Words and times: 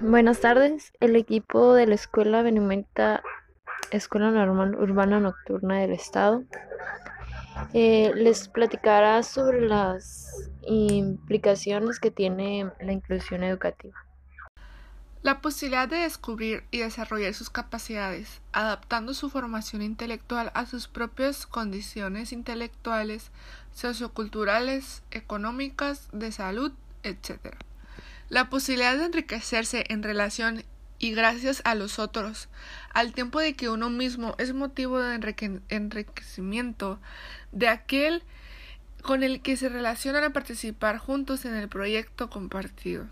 Buenas 0.00 0.40
tardes, 0.40 0.92
el 0.98 1.14
equipo 1.14 1.72
de 1.72 1.86
la 1.86 1.94
Escuela 1.94 2.42
Benimenta 2.42 3.22
Escuela 3.92 4.32
Normal 4.32 4.74
Urbana 4.74 5.20
Nocturna 5.20 5.78
del 5.78 5.92
Estado 5.92 6.42
eh, 7.72 8.10
les 8.16 8.48
platicará 8.48 9.22
sobre 9.22 9.60
las 9.60 10.50
implicaciones 10.66 12.00
que 12.00 12.10
tiene 12.10 12.72
la 12.80 12.92
inclusión 12.92 13.44
educativa. 13.44 13.94
La 15.22 15.40
posibilidad 15.40 15.88
de 15.88 15.98
descubrir 15.98 16.64
y 16.72 16.80
desarrollar 16.80 17.32
sus 17.32 17.48
capacidades, 17.48 18.42
adaptando 18.52 19.14
su 19.14 19.30
formación 19.30 19.80
intelectual 19.80 20.50
a 20.54 20.66
sus 20.66 20.88
propias 20.88 21.46
condiciones 21.46 22.32
intelectuales, 22.32 23.30
socioculturales, 23.72 25.04
económicas, 25.12 26.08
de 26.12 26.32
salud, 26.32 26.72
etc 27.04 27.56
la 28.34 28.50
posibilidad 28.50 28.98
de 28.98 29.04
enriquecerse 29.04 29.84
en 29.90 30.02
relación 30.02 30.64
y 30.98 31.12
gracias 31.12 31.62
a 31.64 31.76
los 31.76 32.00
otros, 32.00 32.48
al 32.92 33.12
tiempo 33.12 33.38
de 33.38 33.54
que 33.54 33.68
uno 33.68 33.90
mismo 33.90 34.34
es 34.38 34.52
motivo 34.54 34.98
de 34.98 35.20
enriquecimiento 35.68 36.98
de 37.52 37.68
aquel 37.68 38.24
con 39.02 39.22
el 39.22 39.40
que 39.40 39.56
se 39.56 39.68
relacionan 39.68 40.24
a 40.24 40.32
participar 40.32 40.98
juntos 40.98 41.44
en 41.44 41.54
el 41.54 41.68
proyecto 41.68 42.28
compartido. 42.28 43.06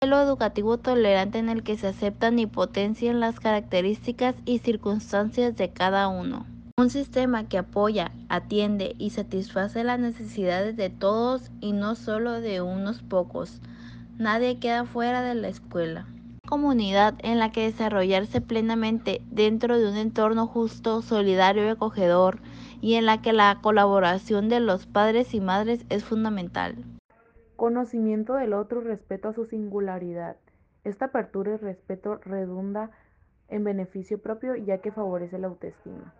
Modelo 0.00 0.22
educativo 0.22 0.78
tolerante 0.78 1.38
en 1.38 1.48
el 1.48 1.64
que 1.64 1.76
se 1.76 1.88
aceptan 1.88 2.38
y 2.38 2.46
potencian 2.46 3.18
las 3.18 3.40
características 3.40 4.36
y 4.44 4.60
circunstancias 4.60 5.56
de 5.56 5.70
cada 5.70 6.06
uno. 6.06 6.46
Un 6.76 6.88
sistema 6.88 7.48
que 7.48 7.58
apoya, 7.58 8.12
atiende 8.28 8.94
y 8.96 9.10
satisface 9.10 9.82
las 9.82 9.98
necesidades 9.98 10.76
de 10.76 10.88
todos 10.88 11.50
y 11.60 11.72
no 11.72 11.96
solo 11.96 12.40
de 12.40 12.60
unos 12.60 13.02
pocos 13.02 13.60
Nadie 14.20 14.58
queda 14.58 14.84
fuera 14.84 15.22
de 15.22 15.34
la 15.34 15.48
escuela. 15.48 16.04
Comunidad 16.46 17.14
en 17.22 17.38
la 17.38 17.52
que 17.52 17.62
desarrollarse 17.62 18.42
plenamente 18.42 19.22
dentro 19.30 19.78
de 19.78 19.88
un 19.88 19.96
entorno 19.96 20.46
justo, 20.46 21.00
solidario 21.00 21.64
y 21.64 21.68
acogedor, 21.68 22.40
y 22.82 22.96
en 22.96 23.06
la 23.06 23.22
que 23.22 23.32
la 23.32 23.60
colaboración 23.62 24.50
de 24.50 24.60
los 24.60 24.86
padres 24.86 25.32
y 25.32 25.40
madres 25.40 25.86
es 25.88 26.04
fundamental. 26.04 26.84
Conocimiento 27.56 28.34
del 28.34 28.52
otro 28.52 28.82
respeto 28.82 29.30
a 29.30 29.32
su 29.32 29.46
singularidad. 29.46 30.36
Esta 30.84 31.06
apertura 31.06 31.54
y 31.54 31.56
respeto 31.56 32.16
redunda 32.16 32.90
en 33.48 33.64
beneficio 33.64 34.20
propio 34.20 34.54
ya 34.54 34.82
que 34.82 34.92
favorece 34.92 35.38
la 35.38 35.46
autoestima. 35.46 36.12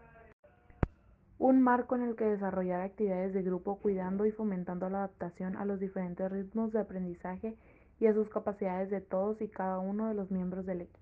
Un 1.39 1.61
marco 1.61 1.97
en 1.97 2.03
el 2.05 2.17
que 2.17 2.25
desarrollar 2.25 2.81
actividades 2.81 3.35
de 3.35 3.43
grupo 3.43 3.77
cuidando 3.77 4.25
y 4.25 4.33
fomentando 4.33 4.89
la 4.89 5.01
adaptación 5.01 5.59
a 5.59 5.67
los 5.67 5.81
diferentes 5.81 6.33
ritmos 6.33 6.73
de 6.73 6.81
aprendizaje 6.81 7.57
y 8.01 8.07
a 8.07 8.15
sus 8.15 8.29
capacidades 8.29 8.91
de 8.91 9.01
todos 9.01 9.41
y 9.43 9.49
cada 9.49 9.79
uno 9.79 10.09
de 10.09 10.15
los 10.15 10.31
miembros 10.31 10.67
del 10.67 10.81
equipo. 10.81 10.99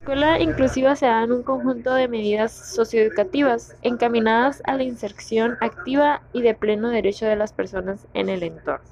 La 0.00 0.04
escuela 0.04 0.40
inclusiva 0.40 0.96
se 0.96 1.06
da 1.06 1.22
en 1.22 1.32
un 1.32 1.42
conjunto 1.42 1.92
de 1.92 2.08
medidas 2.08 2.52
socioeducativas 2.52 3.76
encaminadas 3.82 4.62
a 4.64 4.76
la 4.76 4.84
inserción 4.84 5.58
activa 5.60 6.22
y 6.32 6.40
de 6.42 6.54
pleno 6.54 6.88
derecho 6.88 7.26
de 7.26 7.36
las 7.36 7.52
personas 7.52 8.06
en 8.14 8.30
el 8.30 8.42
entorno. 8.42 8.86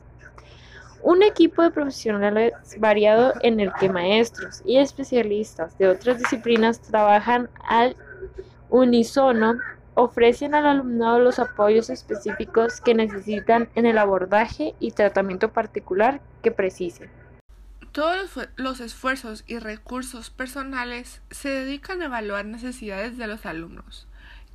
Un 1.03 1.23
equipo 1.23 1.63
de 1.63 1.71
profesionales 1.71 2.53
variado 2.79 3.33
en 3.43 3.61
el 3.61 3.73
que 3.75 3.89
maestros 3.89 4.63
y 4.65 4.79
especialistas 4.79 5.79
de 5.79 5.89
otras 5.89 6.19
disciplinas 6.19 6.81
trabajan 6.81 7.49
al 7.67 7.97
unísono 8.69 9.55
ofrecen 9.97 10.55
al 10.55 10.67
alumnado 10.67 11.19
los 11.19 11.39
apoyos 11.39 11.91
específicos 11.91 12.81
que 12.81 12.95
necesitan 12.95 13.69
en 13.75 13.87
el 13.87 13.99
abordaje 13.99 14.75
y 14.79 14.93
tratamiento 14.93 15.53
particular 15.53 16.21
que 16.43 16.53
precisen. 16.53 17.11
Todos 17.93 18.49
los 18.57 18.81
esfuerzos 18.81 19.43
y 19.47 19.59
recursos 19.59 20.29
personales 20.29 21.23
se 21.31 21.49
dedican 21.49 22.03
a 22.03 22.07
evaluar 22.07 22.45
necesidades 22.45 23.17
de 23.17 23.27
los 23.27 23.47
alumnos 23.47 24.07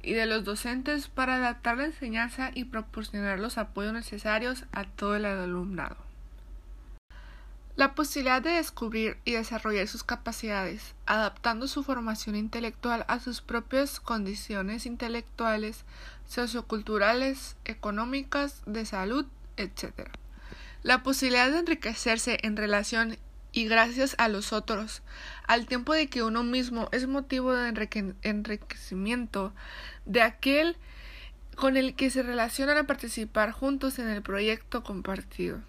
y 0.03 0.13
de 0.13 0.27
los 0.27 0.43
docentes 0.43 1.07
para 1.07 1.37
adaptar 1.37 1.77
la 1.77 1.85
enseñanza 1.85 2.51
y 2.53 2.65
proporcionar 2.65 3.39
los 3.39 3.57
apoyos 3.57 3.93
necesarios 3.93 4.65
a 4.71 4.83
todo 4.83 5.15
el 5.15 5.25
alumnado. 5.25 6.10
La 7.77 7.95
posibilidad 7.95 8.41
de 8.41 8.51
descubrir 8.51 9.17
y 9.23 9.31
desarrollar 9.31 9.87
sus 9.87 10.03
capacidades, 10.03 10.93
adaptando 11.05 11.67
su 11.67 11.83
formación 11.83 12.35
intelectual 12.35 13.05
a 13.07 13.19
sus 13.19 13.41
propias 13.41 14.01
condiciones 14.01 14.85
intelectuales, 14.85 15.85
socioculturales, 16.27 17.55
económicas, 17.63 18.61
de 18.65 18.85
salud, 18.85 19.25
etc. 19.55 20.09
La 20.83 21.01
posibilidad 21.01 21.49
de 21.49 21.59
enriquecerse 21.59 22.39
en 22.41 22.57
relación 22.57 23.17
y 23.53 23.65
gracias 23.65 24.15
a 24.17 24.27
los 24.27 24.51
otros, 24.51 25.01
al 25.47 25.65
tiempo 25.65 25.93
de 25.93 26.07
que 26.07 26.23
uno 26.23 26.43
mismo 26.43 26.89
es 26.91 27.07
motivo 27.07 27.53
de 27.53 27.69
enriquecimiento 28.23 29.53
de 30.05 30.21
aquel 30.21 30.75
con 31.55 31.77
el 31.77 31.95
que 31.95 32.09
se 32.09 32.23
relacionan 32.23 32.77
a 32.77 32.87
participar 32.87 33.51
juntos 33.51 33.97
en 33.99 34.09
el 34.09 34.21
proyecto 34.21 34.83
compartido. 34.83 35.61